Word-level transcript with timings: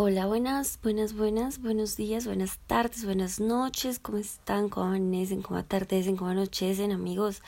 Hola, 0.00 0.26
buenas, 0.26 0.78
buenas, 0.80 1.12
buenas, 1.12 1.60
buenos 1.60 1.96
días, 1.96 2.24
buenas 2.24 2.60
tardes, 2.68 3.04
buenas 3.04 3.40
noches, 3.40 3.98
¿cómo 3.98 4.18
están? 4.18 4.68
¿Cómo 4.68 4.86
amanecen? 4.86 5.42
¿Cómo 5.42 5.58
atardecen? 5.58 6.16
¿Cómo 6.16 6.30
anochecen, 6.30 6.92
amigos? 6.92 7.42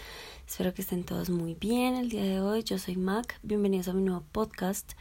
Espero 0.49 0.75
que 0.75 0.83
estén 0.83 1.05
todos 1.05 1.31
muy 1.31 1.55
bien 1.55 1.95
el 1.95 2.09
día 2.09 2.25
de 2.25 2.41
hoy. 2.41 2.65
Yo 2.65 2.77
soy 2.79 2.97
Mac, 2.97 3.39
bienvenidos 3.45 3.87
a 3.87 3.93
mi 3.93 4.03
nuevo 4.03 4.25
podcast 4.33 4.95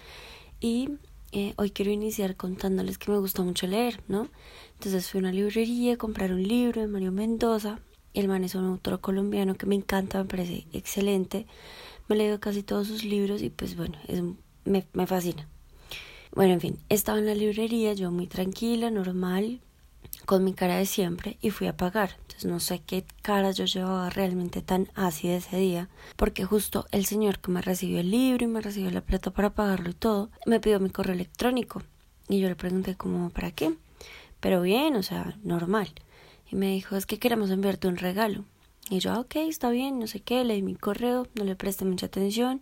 y 0.60 0.92
eh, 1.32 1.56
hoy 1.58 1.72
quiero 1.72 1.90
iniciar 1.90 2.36
contándoles 2.36 3.00
que 3.00 3.10
me 3.12 3.18
gusta 3.18 3.42
mucho 3.42 3.66
leer, 3.66 4.00
¿no? 4.08 4.28
Entonces 4.76 5.10
fui 5.10 5.18
a 5.18 5.22
una 5.22 5.32
librería 5.32 5.96
a 5.96 5.98
comprar 5.98 6.32
un 6.32 6.48
libro 6.48 6.82
de 6.82 6.88
Mario 6.88 7.12
Mendoza. 7.12 7.80
El 8.14 8.28
man 8.28 8.44
es 8.44 8.54
un 8.54 8.66
autor 8.66 9.02
colombiano 9.02 9.56
que 9.56 9.66
me 9.66 9.74
encanta, 9.74 10.20
me 10.20 10.26
parece 10.26 10.68
excelente. 10.72 11.48
Me 12.10 12.16
he 12.16 12.20
leído 12.20 12.40
casi 12.40 12.62
todos 12.62 12.86
sus 12.86 13.04
libros 13.04 13.42
y 13.42 13.50
pues 13.50 13.76
bueno, 13.76 13.98
es, 14.08 14.22
me, 14.66 14.86
me 14.94 15.08
fascina. 15.08 15.48
Bueno, 16.32 16.54
en 16.54 16.62
fin, 16.62 16.80
estaba 16.90 17.18
en 17.18 17.26
la 17.26 17.34
librería, 17.34 17.94
yo 17.94 18.12
muy 18.12 18.28
tranquila, 18.28 18.92
normal, 18.92 19.62
con 20.26 20.44
mi 20.44 20.54
cara 20.54 20.78
de 20.78 20.86
siempre 20.86 21.38
y 21.42 21.50
fui 21.50 21.68
a 21.68 21.76
pagar. 21.76 22.18
Entonces 22.22 22.46
no 22.46 22.60
sé 22.60 22.80
qué 22.86 23.04
cara 23.24 23.52
yo 23.52 23.66
llevaba 23.66 24.10
realmente 24.12 24.62
tan 24.62 24.90
ácida 24.94 25.38
ese 25.38 25.58
día, 25.58 25.90
porque 26.16 26.46
justo 26.46 26.86
el 26.92 27.06
señor 27.06 27.40
que 27.40 27.52
me 27.52 27.62
recibió 27.62 28.00
el 28.00 28.12
libro 28.12 28.46
y 28.46 28.48
me 28.48 28.62
recibió 28.62 28.92
la 28.92 29.02
plata 29.02 29.32
para 29.32 29.50
pagarlo 29.50 29.90
y 29.90 29.94
todo, 29.94 30.30
me 30.46 30.60
pidió 30.60 30.80
mi 30.80 30.92
correo 30.92 31.16
electrónico. 31.16 31.82
Y 32.28 32.40
yo 32.40 32.48
le 32.48 32.56
pregunté 32.56 32.96
como, 32.96 33.32
¿para 33.32 33.52
qué? 33.52 33.74
Pero 34.40 34.62
bien, 34.62 34.96
o 34.96 35.04
sea, 35.04 35.36
normal. 35.44 35.90
Y 36.52 36.56
me 36.56 36.68
dijo, 36.68 36.96
es 36.96 37.08
que 37.08 37.18
queremos 37.18 37.50
enviarte 37.50 37.88
un 37.88 37.98
regalo. 37.98 38.46
Y 38.90 39.00
yo, 39.00 39.12
ah, 39.12 39.20
ok, 39.20 39.36
está 39.38 39.70
bien, 39.70 40.00
no 40.00 40.08
sé 40.08 40.20
qué, 40.22 40.44
leí 40.44 40.64
mi 40.64 40.76
correo, 40.76 41.28
no 41.36 41.44
le 41.44 41.56
presté 41.56 41.86
mucha 41.86 42.08
atención, 42.08 42.62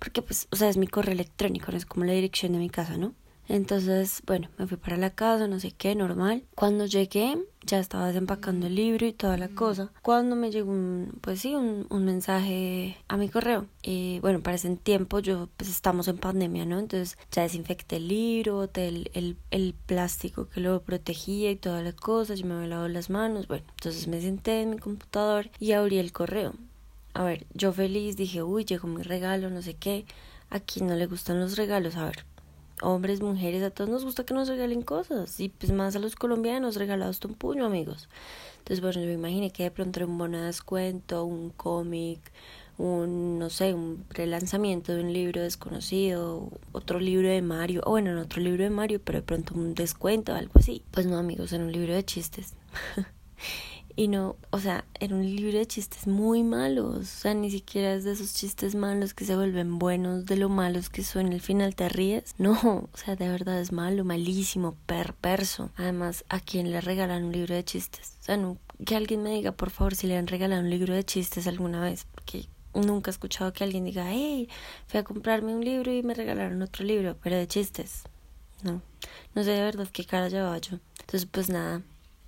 porque 0.00 0.22
pues, 0.22 0.48
o 0.50 0.56
sea, 0.56 0.68
es 0.68 0.76
mi 0.76 0.88
correo 0.88 1.12
electrónico, 1.12 1.70
no 1.70 1.78
es 1.78 1.86
como 1.86 2.04
la 2.04 2.12
dirección 2.12 2.52
de 2.52 2.58
mi 2.58 2.68
casa, 2.68 2.96
¿no? 2.96 3.14
Entonces, 3.48 4.22
bueno, 4.26 4.48
me 4.58 4.66
fui 4.66 4.76
para 4.76 4.98
la 4.98 5.10
casa, 5.10 5.48
no 5.48 5.58
sé 5.58 5.72
qué, 5.72 5.94
normal. 5.94 6.44
Cuando 6.54 6.84
llegué, 6.84 7.38
ya 7.62 7.78
estaba 7.78 8.06
desempacando 8.08 8.66
el 8.66 8.74
libro 8.74 9.06
y 9.06 9.12
toda 9.12 9.38
la 9.38 9.48
cosa. 9.48 9.90
Cuando 10.02 10.36
me 10.36 10.50
llegó 10.50 10.70
un, 10.70 11.18
pues 11.22 11.40
sí, 11.40 11.54
un, 11.54 11.86
un 11.88 12.04
mensaje 12.04 12.98
a 13.08 13.16
mi 13.16 13.30
correo. 13.30 13.66
Y 13.82 14.20
bueno, 14.20 14.40
para 14.42 14.56
ese 14.56 14.68
tiempo 14.76 15.20
yo, 15.20 15.48
pues 15.56 15.70
estamos 15.70 16.08
en 16.08 16.18
pandemia, 16.18 16.66
¿no? 16.66 16.78
Entonces 16.78 17.16
ya 17.32 17.42
desinfecté 17.42 17.96
el 17.96 18.08
libro, 18.08 18.68
el, 18.74 19.10
el, 19.14 19.36
el 19.50 19.74
plástico 19.86 20.48
que 20.48 20.60
lo 20.60 20.82
protegía 20.82 21.50
y 21.50 21.56
todas 21.56 21.82
las 21.82 21.94
cosas. 21.94 22.38
Yo 22.38 22.46
me 22.46 22.54
había 22.54 22.68
lavado 22.68 22.88
las 22.88 23.08
manos. 23.08 23.48
Bueno, 23.48 23.64
entonces 23.70 24.08
me 24.08 24.20
senté 24.20 24.60
en 24.60 24.70
mi 24.70 24.78
computador 24.78 25.50
y 25.58 25.72
abrí 25.72 25.98
el 25.98 26.12
correo. 26.12 26.54
A 27.14 27.24
ver, 27.24 27.46
yo 27.54 27.72
feliz 27.72 28.16
dije, 28.16 28.42
uy, 28.42 28.64
llegó 28.66 28.88
mi 28.88 29.02
regalo, 29.02 29.48
no 29.48 29.62
sé 29.62 29.74
qué. 29.74 30.04
Aquí 30.50 30.82
no 30.82 30.94
le 30.94 31.06
gustan 31.06 31.40
los 31.40 31.56
regalos. 31.56 31.96
A 31.96 32.04
ver, 32.04 32.24
hombres, 32.82 33.20
mujeres, 33.20 33.62
a 33.62 33.70
todos 33.70 33.90
nos 33.90 34.04
gusta 34.04 34.24
que 34.24 34.34
nos 34.34 34.48
regalen 34.48 34.82
cosas. 34.82 35.38
Y 35.40 35.48
pues 35.48 35.72
más 35.72 35.96
a 35.96 35.98
los 35.98 36.16
colombianos, 36.16 36.76
regalados 36.76 37.24
un 37.24 37.34
puño, 37.34 37.66
amigos. 37.66 38.08
Entonces, 38.58 38.80
bueno, 38.80 39.00
yo 39.00 39.06
me 39.06 39.14
imaginé 39.14 39.50
que 39.50 39.64
de 39.64 39.70
pronto 39.70 40.00
era 40.00 40.06
un 40.06 40.18
bono 40.18 40.38
de 40.38 40.46
descuento, 40.46 41.24
un 41.24 41.50
cómic, 41.50 42.20
un, 42.78 43.38
no 43.38 43.50
sé, 43.50 43.74
un 43.74 44.04
relanzamiento 44.10 44.94
de 44.94 45.02
un 45.02 45.12
libro 45.12 45.42
desconocido, 45.42 46.50
otro 46.72 47.00
libro 47.00 47.28
de 47.28 47.42
Mario, 47.42 47.82
o 47.84 47.90
bueno, 47.90 48.10
en 48.10 48.18
otro 48.18 48.40
libro 48.40 48.62
de 48.62 48.70
Mario, 48.70 49.00
pero 49.02 49.18
de 49.18 49.24
pronto 49.24 49.54
un 49.54 49.74
descuento, 49.74 50.34
algo 50.34 50.52
así. 50.54 50.82
Pues 50.90 51.06
no, 51.06 51.18
amigos, 51.18 51.52
era 51.52 51.64
un 51.64 51.72
libro 51.72 51.94
de 51.94 52.04
chistes. 52.04 52.54
Y 53.98 54.06
no, 54.06 54.36
o 54.50 54.60
sea, 54.60 54.84
era 55.00 55.16
un 55.16 55.26
libro 55.26 55.58
de 55.58 55.66
chistes 55.66 56.06
muy 56.06 56.44
malos. 56.44 56.98
O 56.98 57.02
sea, 57.02 57.34
ni 57.34 57.50
siquiera 57.50 57.94
es 57.94 58.04
de 58.04 58.12
esos 58.12 58.32
chistes 58.32 58.76
malos 58.76 59.12
que 59.12 59.24
se 59.24 59.34
vuelven 59.34 59.80
buenos, 59.80 60.24
de 60.24 60.36
lo 60.36 60.48
malos 60.48 60.88
que 60.88 61.02
son. 61.02 61.32
Al 61.32 61.40
final 61.40 61.74
te 61.74 61.88
ríes. 61.88 62.36
No, 62.38 62.52
o 62.92 62.96
sea, 62.96 63.16
de 63.16 63.28
verdad 63.28 63.60
es 63.60 63.72
malo, 63.72 64.04
malísimo, 64.04 64.76
perverso. 64.86 65.70
Además, 65.74 66.24
¿a 66.28 66.38
quién 66.38 66.70
le 66.70 66.80
regalan 66.80 67.24
un 67.24 67.32
libro 67.32 67.56
de 67.56 67.64
chistes? 67.64 68.18
O 68.20 68.22
sea, 68.22 68.36
no, 68.36 68.56
que 68.86 68.94
alguien 68.94 69.24
me 69.24 69.30
diga, 69.30 69.50
por 69.50 69.70
favor, 69.70 69.96
si 69.96 70.06
le 70.06 70.16
han 70.16 70.28
regalado 70.28 70.62
un 70.62 70.70
libro 70.70 70.94
de 70.94 71.02
chistes 71.02 71.48
alguna 71.48 71.80
vez. 71.80 72.06
Porque 72.14 72.46
nunca 72.74 73.10
he 73.10 73.14
escuchado 73.14 73.52
que 73.52 73.64
alguien 73.64 73.84
diga, 73.84 74.12
hey, 74.12 74.48
fui 74.86 75.00
a 75.00 75.02
comprarme 75.02 75.56
un 75.56 75.64
libro 75.64 75.92
y 75.92 76.04
me 76.04 76.14
regalaron 76.14 76.62
otro 76.62 76.84
libro, 76.84 77.16
pero 77.20 77.34
de 77.34 77.48
chistes. 77.48 78.04
No, 78.62 78.80
no 79.34 79.42
sé 79.42 79.50
de 79.50 79.62
verdad 79.62 79.88
qué 79.92 80.04
cara 80.04 80.28
llevaba 80.28 80.58
yo. 80.58 80.78
Entonces, 81.00 81.26
pues 81.28 81.48
nada, 81.48 81.82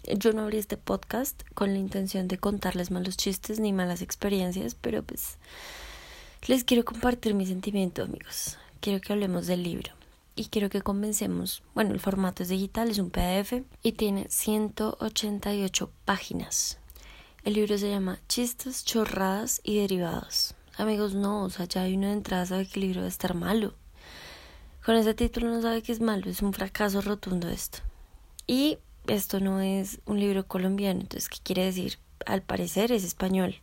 yo 0.05 0.33
no 0.33 0.43
abrí 0.43 0.59
este 0.59 0.77
podcast 0.77 1.43
con 1.55 1.73
la 1.73 1.79
intención 1.79 2.29
de 2.29 2.39
contarles 2.39 2.91
malos 2.91 3.17
chistes 3.17 3.61
ni 3.61 3.73
malas 3.73 4.03
experiencias, 4.03 4.75
pero 4.75 5.03
pues 5.03 5.39
les 6.47 6.65
quiero 6.65 6.85
compartir 6.85 7.35
mi 7.35 7.47
sentimiento, 7.47 8.03
amigos. 8.03 8.59
Quiero 8.81 9.01
que 9.01 9.13
hablemos 9.13 9.47
del 9.47 9.63
libro 9.63 9.93
y 10.37 10.47
quiero 10.47 10.71
que 10.71 10.81
comencemos. 10.81 11.63
Bueno, 11.75 11.93
el 11.93 12.01
formato 12.01 12.43
es 12.43 12.49
digital, 12.49 12.91
es 12.91 12.99
un 12.99 13.11
PDF 13.11 13.63
y 13.83 13.93
tiene 13.93 14.27
188 14.31 15.91
páginas. 16.05 16.79
El 17.45 17.55
libro 17.55 17.77
se 17.79 17.91
llama 17.91 18.21
Chistes, 18.29 18.85
chorradas 18.85 19.61
y 19.65 19.79
derivados. 19.79 20.55
Amigos, 20.77 21.15
no, 21.15 21.45
o 21.45 21.51
sea, 21.51 21.67
ya 21.67 21.83
hay 21.83 21.97
una 21.97 22.09
de 22.09 22.15
entrada 22.15 22.47
sabe 22.47 22.67
que 22.67 22.81
el 22.81 22.87
libro 22.87 23.01
debe 23.01 23.09
estar 23.09 23.35
malo. 23.35 23.75
Con 24.85 24.97
ese 24.97 25.13
título 25.13 25.49
no 25.49 25.61
sabe 25.61 25.83
que 25.83 25.93
es 25.93 26.01
malo, 26.01 26.31
es 26.31 26.41
un 26.41 26.55
fracaso 26.55 27.03
rotundo 27.03 27.49
esto. 27.49 27.79
Y 28.47 28.79
esto 29.11 29.41
no 29.41 29.61
es 29.61 30.01
un 30.07 30.21
libro 30.21 30.47
colombiano, 30.47 31.01
entonces, 31.01 31.29
¿qué 31.29 31.39
quiere 31.43 31.65
decir? 31.65 31.99
Al 32.27 32.43
parecer 32.43 32.93
es 32.93 33.05
español, 33.05 33.57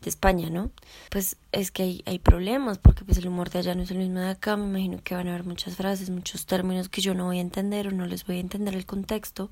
de 0.00 0.10
España, 0.10 0.50
¿no? 0.50 0.70
Pues 1.10 1.36
es 1.52 1.70
que 1.70 1.82
hay, 1.82 2.02
hay 2.06 2.18
problemas, 2.18 2.78
porque 2.78 3.04
pues 3.04 3.18
el 3.18 3.28
humor 3.28 3.50
de 3.50 3.60
allá 3.60 3.74
no 3.74 3.82
es 3.82 3.90
el 3.90 3.98
mismo 3.98 4.20
de 4.20 4.30
acá, 4.30 4.56
me 4.56 4.64
imagino 4.64 5.02
que 5.02 5.14
van 5.14 5.28
a 5.28 5.30
haber 5.30 5.44
muchas 5.44 5.76
frases, 5.76 6.10
muchos 6.10 6.46
términos 6.46 6.88
que 6.88 7.00
yo 7.00 7.14
no 7.14 7.26
voy 7.26 7.38
a 7.38 7.42
entender 7.42 7.88
o 7.88 7.90
no 7.90 8.06
les 8.06 8.26
voy 8.26 8.36
a 8.36 8.40
entender 8.40 8.74
el 8.74 8.86
contexto, 8.86 9.50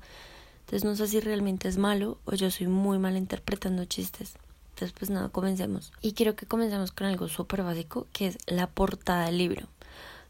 entonces 0.61 0.83
no 0.83 0.95
sé 0.95 1.07
si 1.07 1.19
realmente 1.19 1.67
es 1.67 1.77
malo 1.77 2.19
o 2.25 2.33
yo 2.33 2.49
soy 2.51 2.67
muy 2.67 2.97
mal 2.97 3.17
interpretando 3.17 3.85
chistes. 3.85 4.35
Entonces, 4.69 4.97
pues 4.97 5.11
nada, 5.11 5.29
comencemos. 5.29 5.91
Y 6.01 6.13
quiero 6.13 6.35
que 6.35 6.45
comencemos 6.45 6.91
con 6.91 7.05
algo 7.05 7.27
súper 7.27 7.61
básico, 7.61 8.07
que 8.13 8.27
es 8.27 8.37
la 8.47 8.67
portada 8.67 9.25
del 9.25 9.37
libro. 9.37 9.67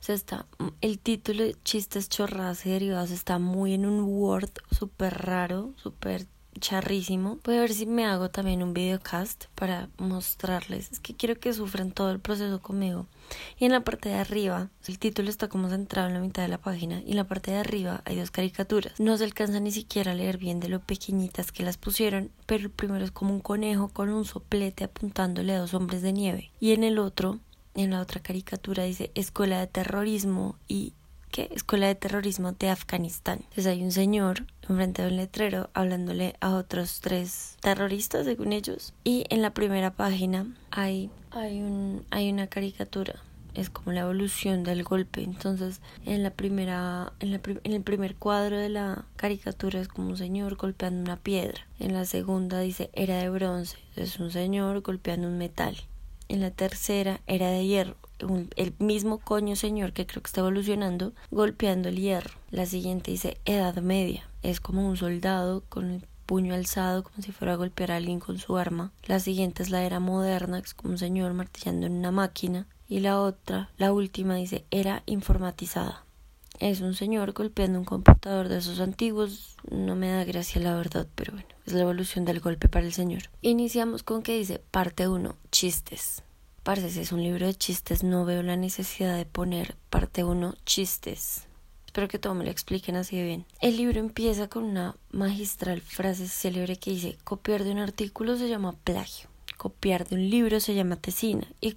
Sea, 0.02 0.16
está, 0.16 0.48
el 0.82 0.98
título 0.98 1.44
de 1.44 1.56
Chistes, 1.64 2.10
Chorradas 2.10 2.66
y 2.66 2.72
Derivados 2.72 3.12
está 3.12 3.38
muy 3.38 3.76
en 3.76 3.86
un 3.86 4.04
Word 4.04 4.50
súper 4.72 5.16
raro, 5.26 5.76
súper 5.76 6.26
charrísimo. 6.60 7.38
Voy 7.44 7.58
a 7.58 7.62
ver 7.62 7.72
si 7.72 7.86
me 7.86 8.06
hago 8.06 8.32
también 8.32 8.64
un 8.64 8.74
videocast 8.74 9.46
para 9.54 9.90
mostrarles. 10.00 10.92
Es 10.92 11.00
que 11.00 11.16
quiero 11.16 11.40
que 11.40 11.54
sufran 11.54 11.92
todo 11.92 12.10
el 12.10 12.20
proceso 12.20 12.64
conmigo. 12.64 13.06
Y 13.60 13.66
en 13.66 13.74
la 13.74 13.82
parte 13.82 14.10
de 14.10 14.16
arriba, 14.16 14.70
el 14.88 14.98
título 14.98 15.30
está 15.30 15.50
como 15.50 15.70
centrado 15.70 16.08
en 16.08 16.16
la 16.16 16.20
mitad 16.20 16.42
de 16.42 16.50
la 16.50 16.58
página. 16.58 17.04
Y 17.06 17.12
en 17.12 17.18
la 17.18 17.28
parte 17.28 17.52
de 17.52 17.58
arriba 17.58 18.02
hay 18.04 18.16
dos 18.16 18.32
caricaturas. 18.32 19.00
No 19.00 19.16
se 19.18 19.24
alcanza 19.24 19.60
ni 19.60 19.72
siquiera 19.72 20.14
a 20.14 20.16
leer 20.16 20.40
bien 20.40 20.60
de 20.60 20.70
lo 20.70 20.80
pequeñitas 20.80 21.52
que 21.52 21.64
las 21.64 21.78
pusieron. 21.78 22.32
Pero 22.48 22.64
el 22.64 22.72
primero 22.72 23.06
es 23.06 23.12
como 23.12 23.36
un 23.36 23.40
conejo 23.40 23.90
con 23.90 24.10
un 24.10 24.26
soplete 24.26 24.84
apuntándole 24.84 25.54
a 25.54 25.60
dos 25.60 25.76
hombres 25.76 26.02
de 26.02 26.12
nieve. 26.12 26.52
Y 26.60 26.72
en 26.72 26.84
el 26.84 26.98
otro 26.98 27.40
en 27.76 27.92
la 27.92 28.02
otra 28.02 28.22
caricatura 28.22 28.84
dice 28.84 29.12
Escuela 29.16 29.59
de 29.59 29.68
Terrorismo 29.68 30.56
y 30.68 30.94
¿qué? 31.32 31.50
Escuela 31.52 31.88
de 31.88 31.96
Terrorismo 31.96 32.52
de 32.52 32.70
Afganistán. 32.70 33.40
Entonces 33.42 33.68
hay 33.68 33.84
un 33.84 33.92
señor 33.92 34.46
enfrente 34.68 35.02
de 35.02 35.09
un 35.09 35.18
letrero 35.18 35.70
hablándole 35.74 36.36
a 36.42 36.56
otros 36.56 37.00
tres 37.02 37.58
terroristas 37.62 38.26
según 38.26 38.54
ellos 38.54 38.94
y 39.04 39.26
en 39.30 39.42
la 39.42 39.54
primera 39.54 39.92
página 39.92 40.48
hay 40.72 41.09
hay 41.32 41.62
un 41.62 42.06
hay 42.12 42.32
una 42.32 42.48
caricatura 42.48 43.22
es 43.54 43.70
como 43.70 43.92
la 43.92 44.02
evolución 44.02 44.64
del 44.64 44.84
golpe. 44.84 45.24
Entonces, 45.24 45.82
en 46.06 46.24
la 46.24 46.32
primera, 46.32 47.12
en, 47.20 47.32
la 47.32 47.42
en 47.46 47.74
el 47.74 47.82
primer 47.82 48.16
cuadro 48.16 48.58
de 48.58 48.70
la 48.70 49.06
caricatura 49.18 49.82
es 49.82 49.88
como 49.88 50.09
un 50.09 50.18
señor 50.18 50.56
golpeando 50.56 51.02
una 51.02 51.18
piedra. 51.18 51.68
En 51.80 51.94
la 51.94 52.06
segunda 52.06 52.59
dice 52.59 52.90
era 52.94 53.18
de 53.18 53.30
bronce, 53.30 53.78
es 53.96 54.20
un 54.20 54.32
señor 54.32 54.82
golpeando 54.82 55.28
un 55.28 55.38
metal 55.38 55.78
en 56.31 56.40
la 56.40 56.52
tercera 56.52 57.19
era 57.28 57.50
de 57.50 57.66
hierro. 57.66 57.96
el 58.56 58.74
mismo 58.80 59.18
coño 59.18 59.56
señor 59.56 59.92
que 59.94 60.06
creo 60.06 60.22
que 60.24 60.28
está 60.28 60.42
evolucionando 60.42 61.14
golpeando 61.30 61.90
el 61.90 61.97
hierro. 61.97 62.31
La 62.52 62.66
siguiente 62.66 63.12
dice 63.12 63.38
Edad 63.46 63.78
Media. 63.82 64.29
Es 64.41 64.61
como 64.61 64.88
un 64.88 64.96
soldado 64.96 65.64
con 65.67 65.91
el 65.91 66.08
puño 66.26 66.53
alzado 66.53 67.03
como 67.03 67.22
si 67.22 67.34
fuera 67.34 67.53
a 67.53 67.58
golpear 67.58 67.91
a 67.91 67.97
alguien 67.97 68.22
con 68.22 68.38
su 68.38 68.56
arma. 68.56 68.94
La 69.03 69.20
siguiente 69.20 69.64
es 69.64 69.70
la 69.70 69.84
era 69.84 70.00
moderna, 70.00 70.59
es 70.59 70.73
como 70.73 70.94
un 70.94 70.97
señor 70.97 71.34
martillando 71.34 71.88
en 71.88 71.94
una 71.94 72.11
máquina. 72.11 72.67
Y 72.88 73.02
la 73.02 73.20
otra, 73.20 73.70
la 73.78 73.91
última, 73.91 74.35
dice 74.35 74.66
era 74.72 75.03
informatizada. 75.06 76.06
Es 76.61 76.81
un 76.81 76.93
señor 76.93 77.34
golpeando 77.34 77.79
un 77.79 77.85
computador 77.85 78.47
de 78.47 78.59
esos 78.59 78.79
antiguos. 78.81 79.58
No 79.72 79.96
me 79.96 80.11
da 80.11 80.23
gracia 80.23 80.61
la 80.61 80.75
verdad, 80.75 81.08
pero 81.16 81.34
bueno, 81.34 81.47
es 81.66 81.73
la 81.73 81.81
evolución 81.81 82.23
del 82.23 82.40
golpe 82.40 82.69
para 82.69 82.85
el 82.85 82.93
señor. 82.93 83.23
Iniciamos 83.41 84.03
con 84.03 84.22
que 84.22 84.37
dice 84.37 84.61
parte 84.69 85.08
1, 85.08 85.35
chistes. 85.52 86.22
Parce, 86.61 87.02
es 87.02 87.11
un 87.11 87.23
libro 87.23 87.47
de 87.47 87.55
chistes, 87.55 88.03
no 88.03 88.25
veo 88.25 88.43
la 88.43 88.58
necesidad 88.58 89.17
de 89.17 89.25
poner 89.25 89.75
parte 89.90 90.23
1, 90.23 90.53
chistes. 90.63 91.47
Espero 91.87 92.08
que 92.08 92.19
todo 92.19 92.35
me 92.35 92.46
lo 92.46 92.52
expliquen 92.52 92.96
así 92.96 93.17
de 93.17 93.23
bien. 93.23 93.46
El 93.59 93.78
libro 93.78 93.99
empieza 93.99 94.47
con 94.47 94.63
una 94.63 94.96
magistral 95.09 95.81
frase 95.81 96.28
célebre 96.28 96.75
que 96.75 96.91
dice, 96.91 97.17
copiar 97.23 97.63
de 97.63 97.72
un 97.72 97.79
artículo 97.79 98.37
se 98.37 98.47
llama 98.47 98.73
plagio, 98.84 99.29
copiar 99.58 100.08
de 100.08 100.13
un 100.13 100.29
libro 100.29 100.59
se 100.59 100.75
llama 100.75 100.96
tesina 100.96 101.47
y, 101.59 101.72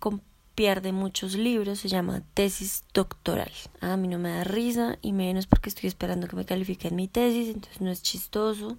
pierde 0.55 0.93
muchos 0.93 1.35
libros, 1.35 1.81
se 1.81 1.89
llama 1.89 2.23
tesis 2.35 2.85
doctoral. 2.93 3.51
A 3.81 3.97
mí 3.97 4.09
no 4.09 4.19
me 4.19 4.31
da 4.31 4.45
risa 4.45 4.99
y 5.03 5.12
menos 5.12 5.47
porque 5.47 5.69
estoy 5.69 5.89
esperando 5.89 6.29
que 6.29 6.37
me 6.37 6.45
califiquen 6.45 6.97
mi 6.97 7.09
tesis, 7.09 7.49
entonces 7.49 7.81
no 7.81 7.91
es 7.91 8.03
chistoso. 8.03 8.79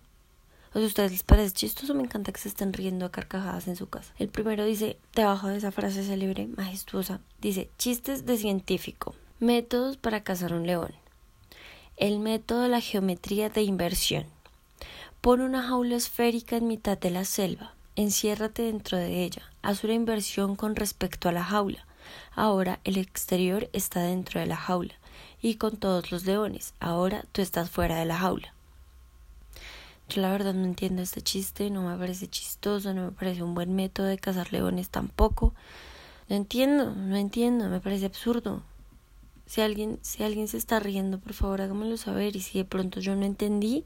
O 0.73 0.79
sea, 0.79 0.87
ustedes 0.87 1.11
les 1.11 1.23
parece 1.23 1.53
chistoso, 1.53 1.93
me 1.93 2.03
encanta 2.03 2.31
que 2.31 2.39
se 2.39 2.49
estén 2.49 2.73
riendo 2.73 3.05
a 3.05 3.11
carcajadas 3.11 3.67
en 3.67 3.75
su 3.75 3.87
casa. 3.87 4.13
El 4.19 4.29
primero 4.29 4.65
dice, 4.65 4.97
debajo 5.13 5.47
de 5.47 5.57
esa 5.57 5.71
frase 5.71 6.03
célebre, 6.03 6.47
majestuosa, 6.47 7.21
dice, 7.39 7.69
chistes 7.77 8.25
de 8.25 8.37
científico, 8.37 9.15
métodos 9.39 9.95
para 9.95 10.23
cazar 10.23 10.53
un 10.53 10.67
león. 10.67 10.93
El 11.95 12.19
método 12.19 12.63
de 12.63 12.69
la 12.69 12.81
geometría 12.81 13.49
de 13.49 13.61
inversión. 13.61 14.25
Pon 15.21 15.39
una 15.39 15.63
jaula 15.63 15.95
esférica 15.95 16.57
en 16.57 16.67
mitad 16.67 16.97
de 16.97 17.09
la 17.09 17.23
selva. 17.23 17.74
Enciérrate 17.97 18.63
dentro 18.63 18.97
de 18.97 19.23
ella. 19.23 19.41
Haz 19.61 19.85
una 19.85 19.93
inversión 19.93 20.57
con 20.57 20.75
respecto 20.75 21.29
a 21.29 21.31
la 21.31 21.45
jaula. 21.45 21.85
Ahora 22.35 22.81
el 22.83 22.97
exterior 22.97 23.69
está 23.71 24.01
dentro 24.01 24.41
de 24.41 24.47
la 24.47 24.57
jaula 24.57 24.95
y 25.41 25.55
con 25.55 25.77
todos 25.77 26.11
los 26.11 26.25
leones. 26.25 26.73
Ahora 26.81 27.23
tú 27.31 27.41
estás 27.41 27.69
fuera 27.69 27.95
de 27.97 28.03
la 28.03 28.17
jaula. 28.17 28.53
Yo 30.09 30.21
la 30.21 30.29
verdad 30.29 30.53
no 30.53 30.65
entiendo 30.65 31.01
este 31.01 31.21
chiste, 31.21 31.69
no 31.69 31.83
me 31.83 31.97
parece 31.97 32.27
chistoso, 32.27 32.93
no 32.93 33.05
me 33.05 33.11
parece 33.11 33.43
un 33.43 33.55
buen 33.55 33.73
método 33.73 34.07
de 34.07 34.17
cazar 34.17 34.51
leones 34.51 34.89
tampoco. 34.89 35.53
No 36.27 36.35
entiendo, 36.35 36.93
no 36.93 37.15
entiendo, 37.15 37.69
me 37.69 37.79
parece 37.79 38.07
absurdo. 38.07 38.61
Si 39.45 39.61
alguien, 39.61 39.99
si 40.01 40.23
alguien 40.23 40.49
se 40.49 40.57
está 40.57 40.81
riendo, 40.81 41.17
por 41.17 41.31
favor 41.31 41.61
hágamelo 41.61 41.95
saber. 41.95 42.35
Y 42.35 42.41
si 42.41 42.57
de 42.57 42.65
pronto 42.65 42.99
yo 42.99 43.15
no 43.15 43.25
entendí, 43.25 43.85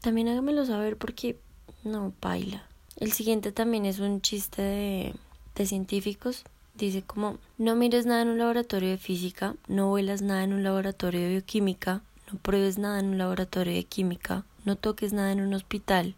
también 0.00 0.28
hágamelo 0.28 0.64
saber 0.64 0.96
porque 0.96 1.38
no 1.84 2.14
baila. 2.22 2.64
El 2.98 3.12
siguiente 3.12 3.52
también 3.52 3.86
es 3.86 4.00
un 4.00 4.20
chiste 4.22 4.60
de, 4.60 5.14
de 5.54 5.66
científicos. 5.66 6.44
Dice 6.74 7.02
como, 7.02 7.38
no 7.56 7.76
mires 7.76 8.06
nada 8.06 8.22
en 8.22 8.28
un 8.28 8.38
laboratorio 8.38 8.90
de 8.90 8.98
física, 8.98 9.54
no 9.68 9.88
vuelas 9.88 10.20
nada 10.20 10.42
en 10.42 10.52
un 10.52 10.64
laboratorio 10.64 11.20
de 11.20 11.28
bioquímica, 11.28 12.02
no 12.30 12.38
pruebes 12.40 12.76
nada 12.76 12.98
en 12.98 13.06
un 13.06 13.18
laboratorio 13.18 13.72
de 13.72 13.84
química, 13.84 14.44
no 14.64 14.74
toques 14.74 15.12
nada 15.12 15.30
en 15.30 15.40
un 15.40 15.54
hospital, 15.54 16.14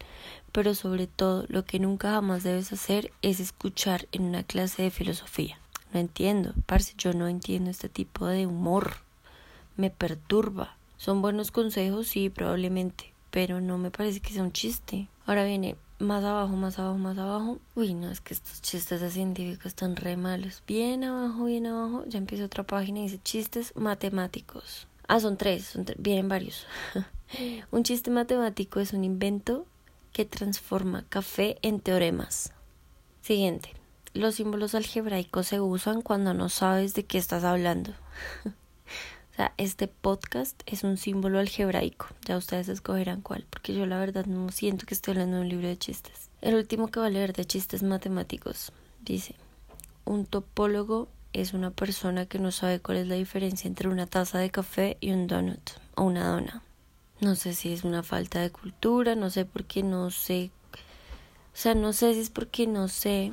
pero 0.51 0.73
sobre 0.73 1.05
todo 1.05 1.45
lo 1.49 1.65
que 1.65 1.79
nunca 1.79 2.11
jamás 2.11 2.43
debes 2.43 2.73
hacer 2.73 3.11
es 3.21 3.39
escuchar 3.39 4.07
en 4.11 4.23
una 4.23 4.43
clase 4.43 4.81
de 4.81 4.91
filosofía. 4.91 5.59
No 5.93 5.99
entiendo, 5.99 6.53
parce, 6.65 6.93
yo 6.97 7.13
no 7.13 7.27
entiendo 7.27 7.69
este 7.69 7.89
tipo 7.89 8.25
de 8.25 8.47
humor. 8.47 8.97
Me 9.77 9.89
perturba. 9.89 10.75
Son 10.97 11.21
buenos 11.21 11.51
consejos, 11.51 12.07
sí, 12.07 12.29
probablemente, 12.29 13.13
pero 13.29 13.61
no 13.61 13.77
me 13.77 13.91
parece 13.91 14.19
que 14.19 14.33
sea 14.33 14.43
un 14.43 14.51
chiste. 14.51 15.07
Ahora 15.25 15.45
viene 15.45 15.75
más 16.01 16.23
abajo, 16.23 16.55
más 16.55 16.77
abajo, 16.79 16.97
más 16.97 17.17
abajo. 17.17 17.59
Uy, 17.75 17.93
no, 17.93 18.11
es 18.11 18.21
que 18.21 18.33
estos 18.33 18.61
chistes 18.61 19.01
de 19.01 19.09
científicos 19.09 19.67
están 19.67 19.95
re 19.95 20.17
malos. 20.17 20.63
Bien 20.67 21.03
abajo, 21.03 21.45
bien 21.45 21.67
abajo. 21.67 22.03
Ya 22.07 22.17
empieza 22.17 22.45
otra 22.45 22.63
página 22.63 22.99
y 22.99 23.03
dice 23.03 23.19
chistes 23.23 23.73
matemáticos. 23.75 24.87
Ah, 25.07 25.19
son 25.19 25.37
tres, 25.37 25.65
son 25.65 25.85
vienen 25.97 26.27
varios. 26.27 26.65
un 27.71 27.83
chiste 27.83 28.11
matemático 28.11 28.79
es 28.79 28.93
un 28.93 29.03
invento 29.03 29.65
que 30.11 30.25
transforma 30.25 31.05
café 31.07 31.57
en 31.61 31.79
teoremas. 31.79 32.53
Siguiente. 33.21 33.73
Los 34.13 34.35
símbolos 34.35 34.75
algebraicos 34.75 35.47
se 35.47 35.61
usan 35.61 36.01
cuando 36.01 36.33
no 36.33 36.49
sabes 36.49 36.93
de 36.93 37.05
qué 37.05 37.17
estás 37.17 37.43
hablando. 37.43 37.93
este 39.57 39.87
podcast 39.87 40.61
es 40.65 40.83
un 40.83 40.97
símbolo 40.97 41.39
algebraico. 41.39 42.07
Ya 42.25 42.37
ustedes 42.37 42.69
escogerán 42.69 43.21
cuál, 43.21 43.45
porque 43.49 43.73
yo 43.73 43.85
la 43.85 43.99
verdad 43.99 44.25
no 44.25 44.49
siento 44.51 44.85
que 44.85 44.93
estoy 44.93 45.15
de 45.15 45.23
un 45.23 45.49
libro 45.49 45.67
de 45.67 45.77
chistes. 45.77 46.29
El 46.41 46.55
último 46.55 46.89
que 46.89 46.99
va 46.99 47.07
a 47.07 47.09
leer 47.09 47.33
de 47.33 47.45
chistes 47.45 47.83
matemáticos 47.83 48.71
dice: 49.01 49.35
Un 50.05 50.25
topólogo 50.25 51.07
es 51.33 51.53
una 51.53 51.71
persona 51.71 52.25
que 52.25 52.39
no 52.39 52.51
sabe 52.51 52.79
cuál 52.79 52.97
es 52.97 53.07
la 53.07 53.15
diferencia 53.15 53.67
entre 53.67 53.89
una 53.89 54.05
taza 54.05 54.39
de 54.39 54.49
café 54.49 54.97
y 55.01 55.11
un 55.11 55.27
donut 55.27 55.71
o 55.95 56.03
una 56.03 56.27
dona. 56.27 56.61
No 57.19 57.35
sé 57.35 57.53
si 57.53 57.71
es 57.71 57.83
una 57.83 58.03
falta 58.03 58.41
de 58.41 58.49
cultura, 58.49 59.15
no 59.15 59.29
sé 59.29 59.45
por 59.45 59.65
qué 59.65 59.83
no 59.83 60.09
sé. 60.11 60.51
O 61.53 61.57
sea, 61.57 61.75
no 61.75 61.93
sé 61.93 62.13
si 62.13 62.21
es 62.21 62.29
porque 62.29 62.67
no 62.67 62.87
sé 62.87 63.31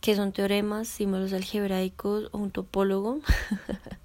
qué 0.00 0.16
son 0.16 0.32
teoremas, 0.32 0.88
símbolos 0.88 1.32
algebraicos 1.32 2.28
o 2.32 2.38
un 2.38 2.50
topólogo. 2.50 3.20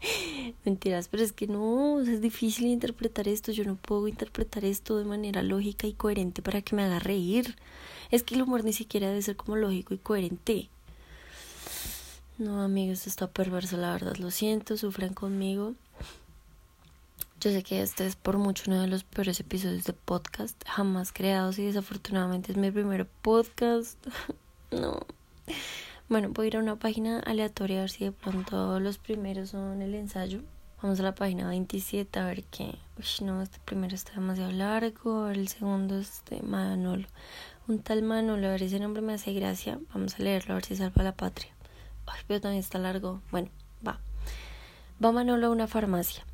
Mentiras, 0.64 1.08
pero 1.08 1.22
es 1.22 1.32
que 1.32 1.46
no, 1.46 2.00
es 2.00 2.20
difícil 2.20 2.66
interpretar 2.66 3.28
esto. 3.28 3.52
Yo 3.52 3.64
no 3.64 3.76
puedo 3.76 4.08
interpretar 4.08 4.64
esto 4.64 4.98
de 4.98 5.04
manera 5.04 5.42
lógica 5.42 5.86
y 5.86 5.92
coherente 5.92 6.42
para 6.42 6.62
que 6.62 6.76
me 6.76 6.84
haga 6.84 6.98
reír. 6.98 7.56
Es 8.10 8.22
que 8.22 8.34
el 8.34 8.42
humor 8.42 8.64
ni 8.64 8.72
siquiera 8.72 9.08
debe 9.08 9.22
ser 9.22 9.36
como 9.36 9.56
lógico 9.56 9.94
y 9.94 9.98
coherente. 9.98 10.68
No, 12.38 12.62
amigos, 12.62 12.98
esto 12.98 13.10
está 13.10 13.26
perverso, 13.26 13.76
la 13.76 13.92
verdad. 13.92 14.16
Lo 14.16 14.30
siento, 14.30 14.76
sufran 14.76 15.12
conmigo. 15.12 15.74
Yo 17.40 17.50
sé 17.50 17.62
que 17.62 17.82
este 17.82 18.06
es 18.06 18.16
por 18.16 18.36
mucho 18.36 18.64
uno 18.66 18.80
de 18.80 18.88
los 18.88 19.04
peores 19.04 19.38
episodios 19.38 19.84
de 19.84 19.92
podcast 19.92 20.60
jamás 20.66 21.12
creados 21.12 21.58
y 21.60 21.66
desafortunadamente 21.66 22.50
es 22.50 22.58
mi 22.58 22.70
primer 22.70 23.06
podcast. 23.06 23.98
no. 24.70 25.17
Bueno, 26.08 26.30
voy 26.30 26.46
a 26.46 26.48
ir 26.48 26.56
a 26.56 26.60
una 26.60 26.76
página 26.76 27.20
aleatoria 27.20 27.78
a 27.78 27.80
ver 27.82 27.90
si 27.90 28.04
de 28.04 28.12
pronto 28.12 28.80
los 28.80 28.96
primeros 28.96 29.50
son 29.50 29.82
el 29.82 29.94
ensayo. 29.94 30.40
Vamos 30.80 30.98
a 31.00 31.02
la 31.02 31.14
página 31.14 31.50
27 31.50 32.18
a 32.18 32.24
ver 32.24 32.44
qué. 32.44 32.78
Uy, 32.96 33.26
no, 33.26 33.42
este 33.42 33.58
primero 33.66 33.94
está 33.94 34.12
demasiado 34.12 34.50
largo. 34.52 35.28
El 35.28 35.48
segundo 35.48 35.98
es 35.98 36.22
de 36.30 36.40
Manolo. 36.40 37.06
Un 37.66 37.80
tal 37.80 38.02
Manolo, 38.02 38.46
a 38.46 38.52
ver, 38.52 38.62
ese 38.62 38.80
nombre 38.80 39.02
me 39.02 39.12
hace 39.12 39.34
gracia. 39.34 39.80
Vamos 39.92 40.14
a 40.14 40.22
leerlo 40.22 40.52
a 40.52 40.54
ver 40.54 40.64
si 40.64 40.76
salva 40.76 41.02
la 41.02 41.12
patria. 41.12 41.52
Ay, 42.06 42.22
pero 42.26 42.40
también 42.40 42.60
está 42.60 42.78
largo. 42.78 43.20
Bueno, 43.30 43.50
va. 43.86 44.00
Va 45.04 45.12
Manolo 45.12 45.48
a 45.48 45.50
una 45.50 45.66
farmacia 45.66 46.24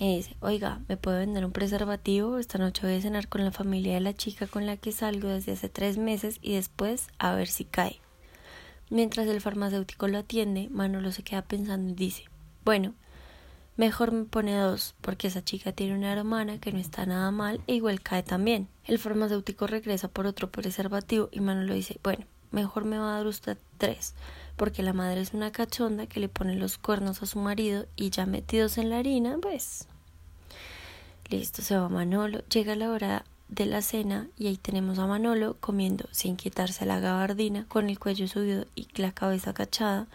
y 0.00 0.16
dice, 0.16 0.34
oiga, 0.40 0.80
¿me 0.88 0.96
puede 0.96 1.20
vender 1.20 1.44
un 1.44 1.52
preservativo? 1.52 2.38
Esta 2.38 2.58
noche 2.58 2.84
voy 2.84 2.96
a 2.96 3.00
cenar 3.00 3.28
con 3.28 3.44
la 3.44 3.52
familia 3.52 3.94
de 3.94 4.00
la 4.00 4.12
chica 4.12 4.48
con 4.48 4.66
la 4.66 4.76
que 4.76 4.90
salgo 4.90 5.28
desde 5.28 5.52
hace 5.52 5.68
tres 5.68 5.98
meses 5.98 6.40
y 6.42 6.54
después 6.54 7.06
a 7.18 7.32
ver 7.36 7.46
si 7.46 7.64
cae. 7.64 8.00
Mientras 8.90 9.28
el 9.28 9.40
farmacéutico 9.40 10.08
lo 10.08 10.18
atiende, 10.18 10.68
Manolo 10.68 11.12
se 11.12 11.22
queda 11.22 11.42
pensando 11.42 11.92
y 11.92 11.94
dice, 11.94 12.24
bueno, 12.64 12.94
mejor 13.76 14.10
me 14.10 14.24
pone 14.24 14.56
dos, 14.56 14.96
porque 15.00 15.28
esa 15.28 15.44
chica 15.44 15.70
tiene 15.70 15.94
una 15.94 16.12
hermana 16.12 16.58
que 16.58 16.72
no 16.72 16.80
está 16.80 17.06
nada 17.06 17.30
mal 17.30 17.60
e 17.68 17.74
igual 17.76 18.02
cae 18.02 18.24
también. 18.24 18.66
El 18.84 18.98
farmacéutico 18.98 19.68
regresa 19.68 20.08
por 20.08 20.26
otro 20.26 20.50
preservativo 20.50 21.28
y 21.30 21.38
Manolo 21.38 21.74
dice, 21.74 22.00
bueno, 22.02 22.26
mejor 22.50 22.84
me 22.84 22.98
va 22.98 23.14
a 23.14 23.16
dar 23.18 23.28
usted 23.28 23.58
tres, 23.78 24.14
porque 24.56 24.82
la 24.82 24.92
madre 24.92 25.20
es 25.20 25.34
una 25.34 25.52
cachonda 25.52 26.08
que 26.08 26.18
le 26.18 26.28
pone 26.28 26.56
los 26.56 26.76
cuernos 26.76 27.22
a 27.22 27.26
su 27.26 27.38
marido 27.38 27.86
y 27.94 28.10
ya 28.10 28.26
metidos 28.26 28.76
en 28.76 28.90
la 28.90 28.98
harina, 28.98 29.38
pues. 29.40 29.86
Listo, 31.28 31.62
se 31.62 31.76
va 31.76 31.88
Manolo, 31.88 32.40
llega 32.48 32.74
la 32.74 32.90
hora 32.90 33.24
de 33.50 33.66
la 33.66 33.82
cena 33.82 34.28
y 34.38 34.46
ahí 34.46 34.56
tenemos 34.56 34.98
a 34.98 35.06
Manolo 35.06 35.56
comiendo 35.60 36.08
sin 36.12 36.36
quitarse 36.36 36.86
la 36.86 37.00
gabardina, 37.00 37.66
con 37.68 37.90
el 37.90 37.98
cuello 37.98 38.26
subido 38.28 38.66
y 38.74 38.88
la 38.94 39.12
cabeza 39.12 39.52
cachada. 39.52 40.06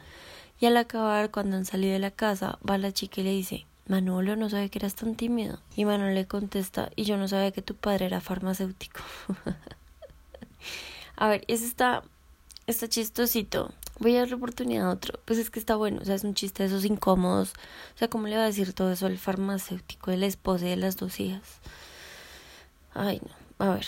Y 0.59 0.65
al 0.65 0.77
acabar, 0.77 1.31
cuando 1.31 1.57
han 1.57 1.65
salido 1.65 1.93
de 1.93 1.99
la 1.99 2.11
casa, 2.11 2.57
va 2.67 2.77
la 2.77 2.93
chica 2.93 3.21
y 3.21 3.25
le 3.25 3.31
dice 3.31 3.65
Manolo, 3.87 4.35
no 4.35 4.49
sabe 4.49 4.69
que 4.69 4.79
eras 4.79 4.95
tan 4.95 5.15
tímido. 5.15 5.59
Y 5.75 5.85
Manolo 5.85 6.13
le 6.13 6.25
contesta, 6.25 6.91
y 6.95 7.03
yo 7.03 7.17
no 7.17 7.27
sabía 7.27 7.51
que 7.51 7.61
tu 7.61 7.75
padre 7.75 8.05
era 8.05 8.21
farmacéutico. 8.21 9.01
a 11.17 11.27
ver, 11.27 11.43
ese 11.47 11.65
está 11.65 12.03
está 12.67 12.87
chistosito. 12.87 13.71
Voy 13.99 14.15
a 14.15 14.19
dar 14.19 14.29
la 14.29 14.35
oportunidad 14.37 14.87
a 14.87 14.93
otro. 14.93 15.19
Pues 15.25 15.39
es 15.39 15.49
que 15.49 15.59
está 15.59 15.75
bueno, 15.75 16.01
o 16.01 16.05
sea, 16.05 16.15
es 16.15 16.23
un 16.23 16.33
chiste 16.33 16.63
de 16.63 16.67
esos 16.67 16.85
incómodos. 16.85 17.53
O 17.95 17.97
sea, 17.97 18.07
¿cómo 18.07 18.27
le 18.27 18.37
va 18.37 18.43
a 18.43 18.47
decir 18.47 18.73
todo 18.73 18.91
eso 18.91 19.05
al 19.05 19.17
farmacéutico 19.17 20.11
de 20.11 20.17
la 20.17 20.25
esposa 20.25 20.65
y 20.65 20.69
de 20.69 20.77
las 20.77 20.97
dos 20.97 21.19
hijas? 21.19 21.59
Ay, 22.95 23.21
no. 23.21 23.65
A 23.65 23.75
ver. 23.75 23.85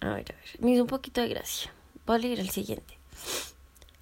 A 0.00 0.06
ver, 0.06 0.32
a 0.32 0.36
ver. 0.36 0.60
Me 0.60 0.70
hizo 0.72 0.82
un 0.82 0.88
poquito 0.88 1.20
de 1.20 1.28
gracia. 1.28 1.72
Voy 2.06 2.16
a 2.16 2.18
leer 2.20 2.40
el 2.40 2.48
siguiente. 2.48 2.96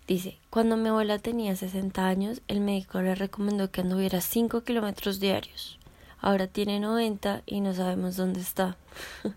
Dice, 0.07 0.39
cuando 0.51 0.77
mi 0.77 0.91
abuela 0.91 1.19
tenía 1.19 1.57
60 1.57 2.07
años, 2.07 2.43
el 2.47 2.61
médico 2.61 3.01
le 3.03 3.17
recomendó 3.17 3.73
que 3.73 3.81
anduviera 3.81 4.21
5 4.21 4.63
kilómetros 4.63 5.19
diarios. 5.19 5.81
Ahora 6.21 6.47
tiene 6.47 6.79
90 6.79 7.43
y 7.47 7.61
no 7.61 7.75
sabemos 7.75 8.17
dónde 8.17 8.41
está. 8.41 8.77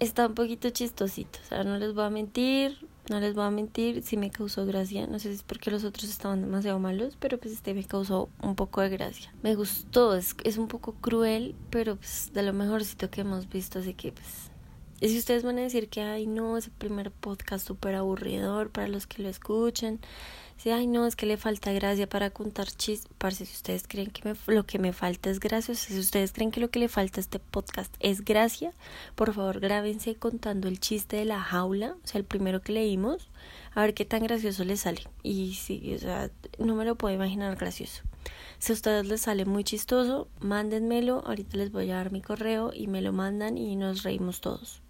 está 0.00 0.26
un 0.26 0.34
poquito 0.34 0.68
chistosito, 0.70 1.38
o 1.44 1.48
sea, 1.48 1.64
no 1.64 1.78
les 1.78 1.94
voy 1.94 2.04
a 2.04 2.10
mentir, 2.10 2.86
no 3.10 3.20
les 3.20 3.34
voy 3.34 3.44
a 3.44 3.50
mentir, 3.50 4.02
sí 4.02 4.16
me 4.16 4.30
causó 4.30 4.64
gracia, 4.64 5.06
no 5.06 5.18
sé 5.18 5.30
si 5.30 5.34
es 5.36 5.42
porque 5.42 5.70
los 5.70 5.84
otros 5.84 6.08
estaban 6.08 6.42
demasiado 6.42 6.78
malos, 6.78 7.16
pero 7.18 7.38
pues 7.38 7.54
este 7.54 7.74
me 7.74 7.84
causó 7.84 8.28
un 8.40 8.54
poco 8.54 8.80
de 8.80 8.90
gracia. 8.90 9.32
Me 9.42 9.54
gustó, 9.54 10.14
es, 10.14 10.36
es 10.44 10.56
un 10.56 10.68
poco 10.68 10.94
cruel, 10.94 11.54
pero 11.70 11.96
pues 11.96 12.30
de 12.32 12.42
lo 12.42 12.52
mejorcito 12.52 13.10
que 13.10 13.22
hemos 13.22 13.48
visto, 13.48 13.80
así 13.80 13.94
que 13.94 14.12
pues... 14.12 14.51
Y 15.02 15.08
si 15.08 15.18
ustedes 15.18 15.42
van 15.42 15.58
a 15.58 15.62
decir 15.62 15.88
que, 15.88 16.00
ay, 16.00 16.28
no, 16.28 16.56
ese 16.56 16.70
primer 16.70 17.10
podcast 17.10 17.66
súper 17.66 17.96
aburridor 17.96 18.70
para 18.70 18.86
los 18.86 19.08
que 19.08 19.20
lo 19.20 19.28
escuchen, 19.28 19.98
si, 20.56 20.70
ay, 20.70 20.86
no, 20.86 21.08
es 21.08 21.16
que 21.16 21.26
le 21.26 21.36
falta 21.36 21.72
gracia 21.72 22.08
para 22.08 22.30
contar 22.30 22.68
chistes. 22.68 23.10
Parce, 23.18 23.44
si 23.44 23.52
ustedes 23.52 23.88
creen 23.88 24.12
que 24.12 24.22
me, 24.28 24.54
lo 24.54 24.64
que 24.64 24.78
me 24.78 24.92
falta 24.92 25.28
es 25.28 25.40
gracia, 25.40 25.74
si 25.74 25.98
ustedes 25.98 26.30
creen 26.30 26.52
que 26.52 26.60
lo 26.60 26.70
que 26.70 26.78
le 26.78 26.88
falta 26.88 27.18
a 27.18 27.20
este 27.20 27.40
podcast 27.40 27.92
es 27.98 28.24
gracia, 28.24 28.74
por 29.16 29.34
favor 29.34 29.58
grábense 29.58 30.14
contando 30.14 30.68
el 30.68 30.78
chiste 30.78 31.16
de 31.16 31.24
la 31.24 31.40
jaula, 31.40 31.96
o 32.04 32.06
sea, 32.06 32.20
el 32.20 32.24
primero 32.24 32.62
que 32.62 32.70
leímos. 32.70 33.28
a 33.74 33.80
ver 33.80 33.94
qué 33.94 34.04
tan 34.04 34.22
gracioso 34.22 34.62
les 34.62 34.82
sale. 34.82 35.02
Y 35.24 35.54
sí, 35.54 35.94
o 35.96 35.98
sea, 35.98 36.30
no 36.60 36.76
me 36.76 36.84
lo 36.84 36.94
puedo 36.94 37.12
imaginar 37.12 37.56
gracioso. 37.56 38.04
Si 38.60 38.70
a 38.70 38.74
ustedes 38.76 39.04
les 39.06 39.22
sale 39.22 39.46
muy 39.46 39.64
chistoso, 39.64 40.28
mándenmelo. 40.38 41.24
Ahorita 41.26 41.56
les 41.56 41.72
voy 41.72 41.90
a 41.90 41.96
dar 41.96 42.12
mi 42.12 42.22
correo 42.22 42.70
y 42.72 42.86
me 42.86 43.02
lo 43.02 43.12
mandan 43.12 43.58
y 43.58 43.74
nos 43.74 44.04
reímos 44.04 44.40
todos. 44.40 44.80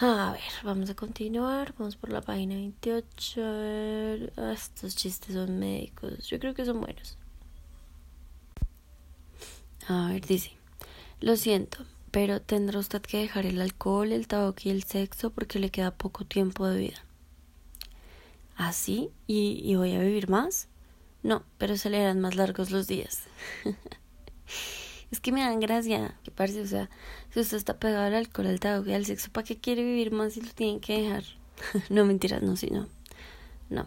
A 0.00 0.30
ver, 0.32 0.52
vamos 0.62 0.90
a 0.90 0.94
continuar. 0.94 1.74
Vamos 1.76 1.96
por 1.96 2.10
la 2.10 2.20
página 2.20 2.54
28. 2.54 3.42
Ah, 4.36 4.52
estos 4.52 4.94
chistes 4.94 5.34
son 5.34 5.58
médicos. 5.58 6.28
Yo 6.28 6.38
creo 6.38 6.54
que 6.54 6.64
son 6.64 6.80
buenos. 6.80 7.18
A 9.88 10.08
ver, 10.08 10.24
dice. 10.24 10.52
Lo 11.20 11.36
siento, 11.36 11.84
pero 12.12 12.40
tendrá 12.40 12.78
usted 12.78 13.02
que 13.02 13.18
dejar 13.18 13.44
el 13.46 13.60
alcohol, 13.60 14.12
el 14.12 14.28
tabaco 14.28 14.60
y 14.64 14.70
el 14.70 14.84
sexo 14.84 15.30
porque 15.30 15.58
le 15.58 15.70
queda 15.70 15.90
poco 15.90 16.24
tiempo 16.24 16.66
de 16.68 16.78
vida. 16.78 17.04
¿Así? 18.56 19.10
¿Ah, 19.10 19.14
¿Y, 19.26 19.60
¿Y 19.64 19.74
voy 19.76 19.94
a 19.94 20.00
vivir 20.00 20.28
más? 20.28 20.68
No, 21.24 21.42
pero 21.58 21.76
se 21.76 21.90
le 21.90 22.00
harán 22.00 22.20
más 22.20 22.36
largos 22.36 22.70
los 22.70 22.86
días. 22.86 23.24
es 25.10 25.20
que 25.20 25.32
me 25.32 25.40
dan 25.40 25.60
gracia, 25.60 26.18
que 26.22 26.30
parece, 26.30 26.60
o 26.60 26.66
sea, 26.66 26.90
si 27.30 27.40
usted 27.40 27.56
está 27.56 27.78
pegado 27.78 28.06
al 28.06 28.14
alcohol, 28.14 28.46
al 28.46 28.60
tabaco 28.60 28.90
y 28.90 28.92
al 28.92 29.06
sexo, 29.06 29.30
¿para 29.30 29.46
qué 29.46 29.56
quiere 29.56 29.82
vivir 29.82 30.12
más 30.12 30.34
si 30.34 30.42
lo 30.42 30.50
tienen 30.50 30.80
que 30.80 31.02
dejar? 31.02 31.24
no, 31.90 32.04
mentiras, 32.04 32.42
no, 32.42 32.56
sí, 32.56 32.68
no. 32.70 32.88
No. 33.70 33.86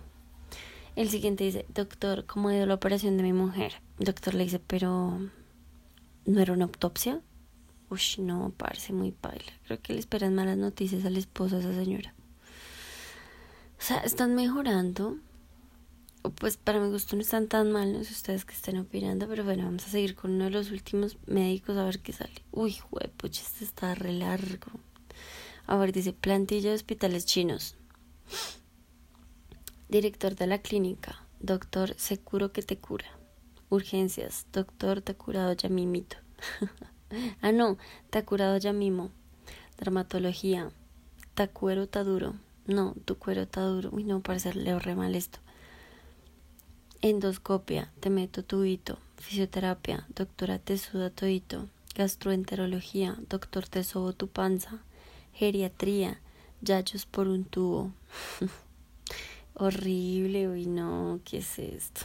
El 0.96 1.10
siguiente 1.10 1.44
dice, 1.44 1.66
doctor, 1.74 2.25
¿cómo 2.25 2.50
ha 2.50 2.56
ido 2.56 2.66
la 2.66 2.74
operación 2.74 3.18
de 3.18 3.24
mi 3.24 3.34
mujer? 3.34 3.74
doctor 3.98 4.34
le 4.34 4.44
dice, 4.44 4.60
pero 4.60 5.20
¿no 6.25 6.40
era 6.40 6.54
una 6.54 6.66
autopsia? 6.66 7.22
Uy, 7.90 8.01
no, 8.20 8.54
parece 8.58 8.94
muy 8.94 9.12
paila. 9.12 9.51
Creo 9.66 9.82
que 9.82 9.94
le 9.94 10.00
esperan 10.00 10.36
malas 10.36 10.58
noticias 10.58 11.06
al 11.06 11.18
esposo 11.18 11.58
de 11.58 11.62
esa 11.62 11.74
señora. 11.74 12.13
O 13.80 13.84
sea, 13.84 13.98
están 13.98 14.36
mejorando. 14.36 15.18
Pues 16.22 16.58
para 16.58 16.80
mi 16.80 16.90
gusto 16.92 17.16
no 17.16 17.24
están 17.24 17.48
tan 17.48 17.72
mal, 17.72 17.94
no 17.94 18.00
ustedes 18.00 18.46
que 18.46 18.54
estén 18.54 18.78
opinando, 18.78 19.28
pero 19.28 19.44
bueno, 19.44 19.63
vamos 19.63 19.86
a 19.88 19.90
seguir 19.90 20.16
con 20.16 20.32
uno 20.32 20.46
de 20.46 20.51
los 20.51 20.70
últimos 20.70 21.18
médicos 21.25 21.78
a 21.78 21.86
ver 21.86 22.00
qué 22.00 22.13
sale. 22.13 22.44
Uy, 22.51 22.78
pucha, 23.18 23.42
este 23.42 23.63
está 23.63 23.96
re 23.96 24.13
largo. 24.13 24.72
A 25.66 25.78
ver, 25.78 25.92
dice 25.92 26.13
plantilla 26.13 26.70
de 26.70 26.75
hospitales 26.75 27.25
chinos. 27.25 27.75
Director 29.90 30.36
de 30.36 30.48
la 30.48 30.60
clínica, 30.60 31.25
doctor 31.40 31.96
Seguro 31.98 32.51
que 32.51 32.62
te 32.62 32.78
cura. 32.78 33.08
Urgencias, 33.70 34.46
doctor 34.51 35.01
te 35.01 35.13
ha 35.13 35.18
curado 35.18 35.54
ya 35.54 35.70
mimito. 35.70 36.18
ah, 37.42 37.51
no, 37.51 37.78
te 38.10 38.20
ha 38.20 38.25
curado 38.25 38.58
ya 38.58 38.74
mimo. 38.74 39.10
Dermatología, 39.78 40.72
ta 41.34 41.48
cuero 41.48 41.88
ta 41.88 42.04
duro. 42.04 42.36
No, 42.68 42.94
tu 43.06 43.18
cuero 43.18 43.42
está 43.42 43.62
duro. 43.62 43.90
Uy, 43.92 44.04
no, 44.04 44.22
parece 44.22 44.54
leo 44.54 44.78
re 44.78 44.96
mal 44.96 45.16
esto. 45.16 45.40
Endoscopia, 47.03 47.91
te 48.00 48.12
meto 48.12 48.43
tubito. 48.43 49.00
Fisioterapia, 49.17 50.05
doctora 50.15 50.60
te 50.60 50.77
suda 50.77 51.10
todito. 51.10 51.67
Gastroenterología, 51.96 53.17
doctor 53.27 53.67
te 53.67 53.84
sobo 53.84 54.13
tu 54.13 54.27
panza. 54.27 54.84
Geriatría, 55.34 56.20
yayos 56.62 57.08
por 57.08 57.27
un 57.27 57.43
tubo. 57.43 57.91
Horrible, 59.55 60.48
uy, 60.48 60.67
no, 60.67 61.20
¿qué 61.25 61.39
es 61.39 61.58
esto? 61.58 62.01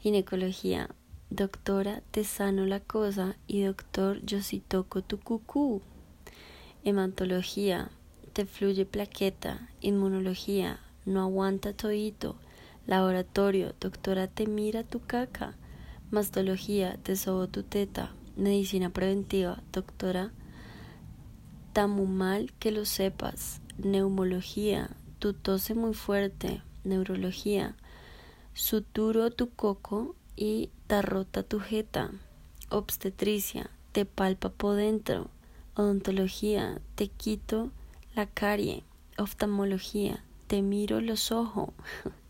Ginecología, 0.00 0.90
doctora 1.30 2.02
te 2.10 2.24
sano 2.24 2.66
la 2.66 2.80
cosa 2.80 3.34
y 3.46 3.62
doctor 3.62 4.20
yo 4.26 4.42
sí 4.42 4.60
toco 4.60 5.00
tu 5.00 5.18
cucú. 5.18 5.80
Hematología, 6.84 7.90
te 8.34 8.44
fluye 8.44 8.84
plaqueta, 8.84 9.70
inmunología, 9.80 10.80
no 11.06 11.22
aguanta 11.22 11.72
toito, 11.72 12.36
laboratorio, 12.86 13.74
doctora 13.80 14.28
te 14.28 14.46
mira 14.46 14.84
tu 14.84 15.00
caca, 15.00 15.54
mastología, 16.10 16.98
te 17.02 17.16
sobo 17.16 17.48
tu 17.48 17.62
teta, 17.62 18.12
medicina 18.36 18.90
preventiva, 18.90 19.62
doctora, 19.72 20.32
tamu 21.72 22.06
mal 22.06 22.52
que 22.58 22.70
lo 22.70 22.84
sepas, 22.84 23.60
neumología, 23.78 24.90
tu 25.18 25.32
tose 25.32 25.74
muy 25.74 25.94
fuerte, 25.94 26.62
neurología, 26.84 27.74
suturo 28.54 29.30
tu 29.30 29.50
coco 29.50 30.14
y 30.36 30.70
rota 30.88 31.42
tu 31.42 31.60
jeta, 31.60 32.10
obstetricia, 32.70 33.70
te 33.92 34.04
palpa 34.04 34.50
por 34.50 34.76
dentro, 34.76 35.28
odontología, 35.74 36.80
te 36.94 37.08
quito 37.08 37.70
la 38.14 38.26
carie, 38.26 38.84
oftalmología, 39.18 40.22
te 40.46 40.62
miro 40.62 41.00
los 41.00 41.32
ojos, 41.32 41.70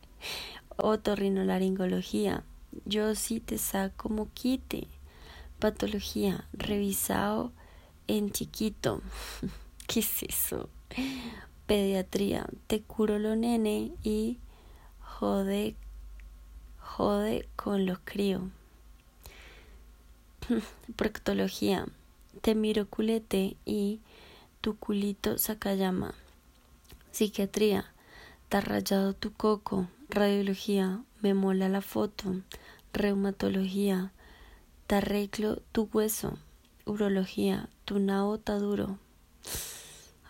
otorrinolaringología, 0.77 2.45
yo 2.85 3.15
sí 3.15 3.41
te 3.41 3.59
saco 3.59 4.09
moquite, 4.09 4.89
patología, 5.59 6.47
revisado 6.53 7.53
en 8.07 8.31
chiquito, 8.31 9.03
¿qué 9.87 10.01
es 10.01 10.23
eso? 10.23 10.69
Pediatría, 11.67 12.47
te 12.67 12.83
curo 12.83 13.19
lo 13.19 13.35
nene 13.35 13.93
y 14.03 14.39
jode, 15.01 15.75
jode 16.79 17.49
con 17.57 17.87
los 17.87 17.99
críos. 18.05 18.43
Proctología, 20.97 21.87
te 22.41 22.55
miro 22.55 22.89
culete 22.89 23.57
y 23.65 24.01
tu 24.61 24.77
culito 24.77 25.37
llama 25.75 26.15
Psiquiatría, 27.11 27.93
te 28.49 28.59
ha 28.59 28.61
rayado 28.61 29.15
tu 29.15 29.33
coco. 29.33 29.89
Radiología, 30.09 31.03
me 31.21 31.35
mola 31.35 31.69
la 31.69 31.81
foto. 31.81 32.43
Reumatología, 32.93 34.13
te 34.87 34.95
arreglo 34.95 35.63
tu 35.73 35.89
hueso. 35.93 36.39
Urología, 36.85 37.69
tu 37.85 37.99
nabo 37.99 38.37
está 38.37 38.59
duro. 38.59 38.99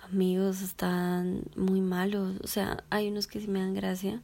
Amigos, 0.02 0.62
están 0.62 1.42
muy 1.56 1.80
malos. 1.80 2.40
O 2.42 2.47
sea, 2.47 2.85
hay 2.90 3.09
unos 3.09 3.26
que 3.26 3.40
sí 3.40 3.49
me 3.49 3.61
dan 3.61 3.75
gracia. 3.75 4.23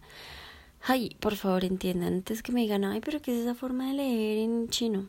Ay, 0.85 1.17
por 1.21 1.37
favor 1.37 1.65
entiendan, 1.65 2.15
antes 2.15 2.43
que 2.43 2.51
me 2.51 2.63
digan, 2.63 2.85
ay, 2.85 3.01
pero 3.01 3.21
¿qué 3.21 3.33
es 3.33 3.43
esa 3.43 3.55
forma 3.55 3.89
de 3.89 3.95
leer 3.95 4.39
en 4.39 4.69
chino? 4.69 5.09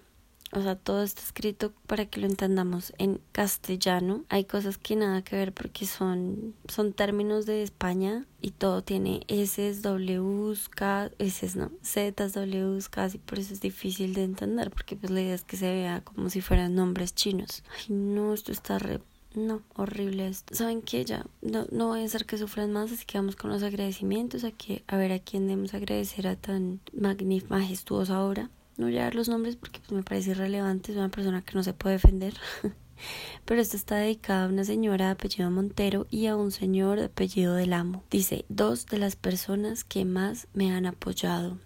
O 0.56 0.62
sea, 0.62 0.76
todo 0.76 1.04
está 1.04 1.22
escrito 1.22 1.74
para 1.88 2.06
que 2.06 2.20
lo 2.20 2.28
entendamos 2.28 2.94
en 2.98 3.20
castellano. 3.32 4.24
Hay 4.30 4.46
cosas 4.46 4.78
que 4.78 4.96
nada 4.96 5.24
que 5.24 5.36
ver 5.36 5.54
porque 5.54 5.86
son, 5.86 6.54
son 6.68 6.94
términos 6.94 7.46
de 7.46 7.64
España 7.64 8.26
y 8.42 8.52
todo 8.52 8.84
tiene 8.84 9.22
S, 9.28 9.74
Ws, 9.82 10.70
K, 10.70 11.10
S, 11.18 11.58
no, 11.58 11.72
Z, 11.82 12.28
Ws, 12.28 12.90
casi 12.90 13.18
por 13.18 13.40
eso 13.40 13.54
es 13.54 13.62
difícil 13.62 14.14
de 14.14 14.24
entender 14.24 14.70
porque 14.70 14.96
pues 14.96 15.12
la 15.12 15.22
idea 15.22 15.36
es 15.36 15.44
que 15.44 15.58
se 15.58 15.72
vea 15.72 16.02
como 16.02 16.30
si 16.30 16.42
fueran 16.42 16.76
nombres 16.76 17.16
chinos. 17.16 17.64
Ay, 17.76 17.96
no, 17.96 18.34
esto 18.34 18.52
está 18.52 18.78
re 18.78 19.02
no, 19.36 19.64
horrible 19.76 20.28
esto. 20.28 20.54
¿Saben 20.54 20.84
qué? 20.84 21.06
Ya, 21.06 21.26
no, 21.42 21.66
no 21.72 21.88
voy 21.88 22.02
a 22.02 22.06
hacer 22.06 22.28
que 22.28 22.38
sufran 22.38 22.72
más, 22.72 22.92
así 22.92 23.04
que 23.04 23.18
vamos 23.18 23.36
con 23.36 23.50
los 23.50 23.64
agradecimientos. 23.64 24.44
Aquí, 24.44 24.84
a 24.86 24.96
ver 24.96 25.12
a 25.12 25.18
quién 25.18 25.48
debemos 25.48 25.74
agradecer 25.74 26.28
a 26.28 26.36
tan 26.36 26.82
majestuosa 27.50 28.24
obra 28.24 28.52
no 28.78 28.86
voy 28.86 28.98
a 28.98 29.04
dar 29.04 29.16
los 29.16 29.30
nombres 29.30 29.56
porque 29.56 29.80
pues, 29.80 29.92
me 29.92 30.04
parece 30.04 30.32
irrelevante, 30.32 30.92
es 30.92 30.98
una 30.98 31.10
persona 31.10 31.42
que 31.42 31.54
no 31.54 31.64
se 31.64 31.74
puede 31.74 31.96
defender. 31.96 32.34
Pero 33.46 33.62
esto 33.62 33.76
está 33.76 33.98
dedicado 33.98 34.46
a 34.46 34.50
una 34.50 34.64
señora 34.64 35.08
de 35.08 35.12
apellido 35.12 35.52
Montero 35.52 36.08
y 36.10 36.28
a 36.28 36.36
un 36.36 36.52
señor 36.52 37.00
de 37.00 37.06
apellido 37.06 37.56
del 37.56 37.74
amo. 37.74 38.04
Dice, 38.10 38.46
dos 38.50 38.86
de 38.86 38.98
las 38.98 39.16
personas 39.16 39.84
que 39.84 40.06
más 40.06 40.48
me 40.54 40.72
han 40.72 40.86
apoyado. 40.86 41.58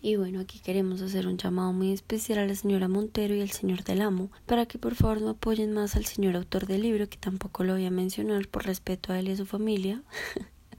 Y 0.00 0.14
bueno, 0.14 0.38
aquí 0.38 0.60
queremos 0.60 1.02
hacer 1.02 1.26
un 1.26 1.36
llamado 1.36 1.72
muy 1.72 1.92
especial 1.92 2.38
a 2.38 2.46
la 2.46 2.54
señora 2.54 2.86
Montero 2.86 3.34
y 3.34 3.40
al 3.40 3.50
señor 3.50 3.82
del 3.82 4.02
amo, 4.02 4.30
para 4.46 4.66
que 4.66 4.78
por 4.78 4.94
favor 4.94 5.20
no 5.20 5.30
apoyen 5.30 5.72
más 5.72 5.96
al 5.96 6.04
señor 6.04 6.36
autor 6.36 6.66
del 6.66 6.82
libro, 6.82 7.08
que 7.08 7.16
tampoco 7.16 7.64
lo 7.64 7.72
voy 7.72 7.86
a 7.86 7.90
mencionar 7.90 8.46
por 8.46 8.66
respeto 8.66 9.12
a 9.12 9.18
él 9.18 9.28
y 9.28 9.32
a 9.32 9.36
su 9.36 9.46
familia. 9.46 10.02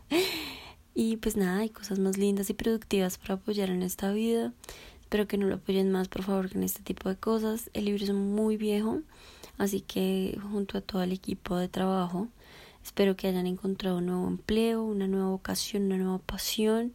y 0.95 1.17
pues 1.17 1.35
nada, 1.35 1.59
hay 1.59 1.69
cosas 1.69 1.99
más 1.99 2.17
lindas 2.17 2.49
y 2.49 2.53
productivas 2.53 3.17
para 3.17 3.33
apoyar 3.33 3.69
en 3.69 3.81
esta 3.81 4.13
vida. 4.13 4.53
Espero 5.07 5.25
que 5.25 5.37
no 5.37 5.47
lo 5.47 5.55
apoyen 5.55 5.89
más, 5.89 6.09
por 6.09 6.23
favor, 6.23 6.49
en 6.53 6.63
este 6.63 6.83
tipo 6.83 7.07
de 7.07 7.15
cosas. 7.15 7.69
El 7.73 7.85
libro 7.85 8.03
es 8.03 8.11
muy 8.11 8.57
viejo, 8.57 9.03
así 9.57 9.79
que 9.79 10.37
junto 10.51 10.77
a 10.77 10.81
todo 10.81 11.01
el 11.01 11.13
equipo 11.13 11.55
de 11.55 11.69
trabajo, 11.69 12.27
espero 12.83 13.15
que 13.15 13.29
hayan 13.29 13.47
encontrado 13.47 13.99
un 13.99 14.07
nuevo 14.07 14.27
empleo, 14.27 14.83
una 14.83 15.07
nueva 15.07 15.29
vocación, 15.29 15.83
una 15.83 15.97
nueva 15.97 16.17
pasión, 16.17 16.91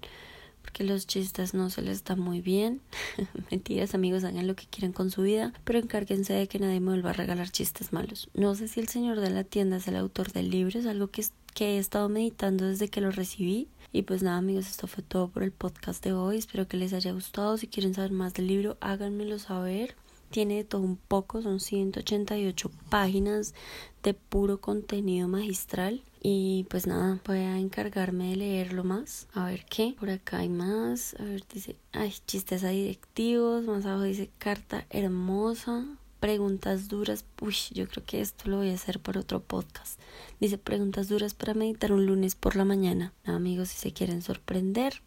porque 0.60 0.84
los 0.84 1.06
chistes 1.06 1.54
no 1.54 1.70
se 1.70 1.80
les 1.80 2.04
da 2.04 2.14
muy 2.14 2.42
bien. 2.42 2.82
Mentiras, 3.50 3.94
amigos, 3.94 4.24
hagan 4.24 4.46
lo 4.46 4.56
que 4.56 4.66
quieran 4.66 4.92
con 4.92 5.10
su 5.10 5.22
vida, 5.22 5.54
pero 5.64 5.78
encárguense 5.78 6.34
de 6.34 6.48
que 6.48 6.58
nadie 6.58 6.80
me 6.80 6.90
vuelva 6.90 7.10
a 7.10 7.14
regalar 7.14 7.48
chistes 7.48 7.94
malos. 7.94 8.28
No 8.34 8.54
sé 8.54 8.68
si 8.68 8.80
el 8.80 8.88
señor 8.88 9.20
de 9.20 9.30
la 9.30 9.44
tienda 9.44 9.78
es 9.78 9.88
el 9.88 9.96
autor 9.96 10.32
del 10.32 10.50
libro, 10.50 10.78
es 10.78 10.84
algo 10.84 11.06
que, 11.06 11.24
que 11.54 11.76
he 11.76 11.78
estado 11.78 12.10
meditando 12.10 12.66
desde 12.66 12.88
que 12.88 13.00
lo 13.00 13.10
recibí 13.10 13.68
y 13.92 14.02
pues 14.02 14.22
nada 14.22 14.38
amigos, 14.38 14.68
esto 14.68 14.86
fue 14.86 15.02
todo 15.02 15.28
por 15.28 15.42
el 15.42 15.52
podcast 15.52 16.02
de 16.04 16.12
hoy. 16.12 16.38
Espero 16.38 16.66
que 16.66 16.76
les 16.76 16.92
haya 16.92 17.12
gustado. 17.12 17.56
Si 17.58 17.66
quieren 17.66 17.94
saber 17.94 18.12
más 18.12 18.34
del 18.34 18.46
libro, 18.46 18.76
háganmelo 18.80 19.38
saber 19.38 19.96
tiene 20.32 20.64
todo 20.64 20.80
un 20.80 20.96
poco, 20.96 21.42
son 21.42 21.60
188 21.60 22.70
páginas 22.88 23.54
de 24.02 24.14
puro 24.14 24.60
contenido 24.60 25.28
magistral. 25.28 26.02
Y 26.20 26.66
pues 26.70 26.86
nada, 26.86 27.20
voy 27.26 27.38
a 27.38 27.58
encargarme 27.58 28.30
de 28.30 28.36
leerlo 28.36 28.82
más. 28.82 29.28
A 29.34 29.46
ver 29.46 29.64
qué. 29.66 29.94
Por 29.98 30.10
acá 30.10 30.38
hay 30.38 30.48
más. 30.48 31.14
A 31.20 31.24
ver, 31.24 31.44
dice, 31.52 31.76
ay, 31.92 32.14
chistes 32.26 32.64
a 32.64 32.70
directivos. 32.70 33.64
Más 33.64 33.84
abajo 33.84 34.02
dice, 34.02 34.30
carta 34.38 34.86
hermosa. 34.90 35.84
Preguntas 36.22 36.86
duras. 36.86 37.24
Uy, 37.40 37.56
yo 37.72 37.88
creo 37.88 38.04
que 38.06 38.20
esto 38.20 38.48
lo 38.48 38.58
voy 38.58 38.70
a 38.70 38.74
hacer 38.74 39.00
por 39.00 39.18
otro 39.18 39.42
podcast. 39.42 39.98
Dice, 40.38 40.56
preguntas 40.56 41.08
duras 41.08 41.34
para 41.34 41.52
meditar 41.52 41.90
un 41.90 42.06
lunes 42.06 42.36
por 42.36 42.54
la 42.54 42.64
mañana. 42.64 43.12
amigos, 43.24 43.70
si 43.70 43.76
se 43.76 43.92
quieren 43.92 44.22
sorprender. 44.22 45.02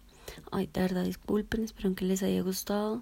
Ay, 0.51 0.69
de 0.73 0.81
verdad, 0.81 1.05
disculpen. 1.05 1.63
Espero 1.63 1.95
que 1.95 2.03
les 2.03 2.21
haya 2.21 2.41
gustado. 2.41 3.01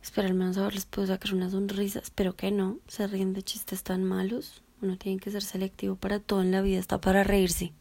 Espero 0.00 0.28
al 0.28 0.34
menos 0.34 0.56
haberles 0.56 0.86
puedo 0.86 1.08
sacar 1.08 1.34
una 1.34 1.50
sonrisa. 1.50 1.98
Espero 1.98 2.36
que 2.36 2.52
no. 2.52 2.78
Se 2.86 3.08
ríen 3.08 3.32
de 3.32 3.42
chistes 3.42 3.82
tan 3.82 4.04
malos. 4.04 4.62
Uno 4.80 4.96
tiene 4.96 5.18
que 5.18 5.32
ser 5.32 5.42
selectivo 5.42 5.96
para 5.96 6.20
todo 6.20 6.42
en 6.42 6.52
la 6.52 6.62
vida. 6.62 6.78
Está 6.78 7.00
para 7.00 7.24
reírse. 7.24 7.72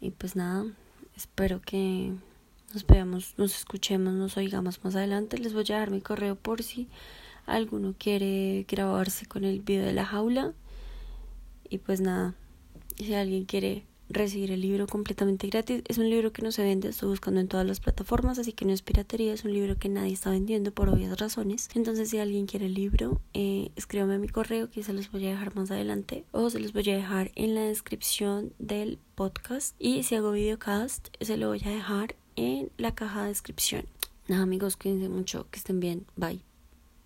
Y 0.00 0.10
pues 0.10 0.34
nada. 0.34 0.66
Espero 1.16 1.60
que 1.60 2.14
nos 2.74 2.84
veamos, 2.84 3.34
nos 3.36 3.56
escuchemos, 3.56 4.12
nos 4.14 4.36
oigamos 4.36 4.82
más 4.82 4.96
adelante. 4.96 5.38
Les 5.38 5.52
voy 5.52 5.66
a 5.68 5.78
dar 5.78 5.92
mi 5.92 6.00
correo 6.00 6.34
por 6.34 6.64
si 6.64 6.88
alguno 7.54 7.94
quiere 7.98 8.64
grabarse 8.68 9.26
con 9.26 9.44
el 9.44 9.60
video 9.60 9.84
de 9.84 9.92
la 9.92 10.04
jaula. 10.04 10.54
Y 11.68 11.78
pues 11.78 12.00
nada. 12.00 12.34
Si 12.96 13.14
alguien 13.14 13.44
quiere 13.44 13.84
recibir 14.10 14.50
el 14.50 14.60
libro 14.60 14.86
completamente 14.86 15.46
gratis. 15.46 15.82
Es 15.86 15.98
un 15.98 16.10
libro 16.10 16.32
que 16.32 16.42
no 16.42 16.52
se 16.52 16.62
vende, 16.62 16.88
estoy 16.88 17.08
buscando 17.08 17.40
en 17.40 17.48
todas 17.48 17.66
las 17.66 17.80
plataformas, 17.80 18.38
así 18.38 18.52
que 18.52 18.64
no 18.64 18.72
es 18.72 18.82
piratería, 18.82 19.32
es 19.32 19.44
un 19.44 19.52
libro 19.52 19.78
que 19.78 19.88
nadie 19.88 20.12
está 20.12 20.30
vendiendo 20.30 20.72
por 20.72 20.88
obvias 20.88 21.18
razones. 21.18 21.68
Entonces, 21.74 22.10
si 22.10 22.18
alguien 22.18 22.46
quiere 22.46 22.66
el 22.66 22.74
libro, 22.74 23.20
eh, 23.32 23.70
escríbame 23.76 24.16
a 24.16 24.18
mi 24.18 24.28
correo 24.28 24.68
que 24.68 24.82
se 24.82 24.92
los 24.92 25.10
voy 25.10 25.26
a 25.26 25.30
dejar 25.30 25.54
más 25.54 25.70
adelante 25.70 26.24
o 26.32 26.50
se 26.50 26.58
los 26.58 26.72
voy 26.72 26.90
a 26.90 26.96
dejar 26.96 27.30
en 27.36 27.54
la 27.54 27.62
descripción 27.62 28.52
del 28.58 28.98
podcast. 29.14 29.74
Y 29.78 30.02
si 30.02 30.16
hago 30.16 30.32
videocast, 30.32 31.08
se 31.20 31.36
lo 31.36 31.48
voy 31.48 31.62
a 31.64 31.70
dejar 31.70 32.16
en 32.36 32.70
la 32.76 32.94
caja 32.94 33.22
de 33.22 33.28
descripción. 33.28 33.84
Nada, 34.28 34.42
amigos, 34.42 34.76
cuídense 34.76 35.08
mucho, 35.08 35.46
que 35.50 35.58
estén 35.58 35.80
bien. 35.80 36.06
Bye. 36.16 36.49